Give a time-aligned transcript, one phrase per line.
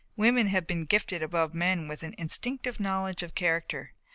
[0.15, 3.93] Women have been gifted above men with an instinctive knowledge of character.